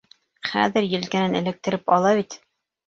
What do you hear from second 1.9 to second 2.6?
ала бит!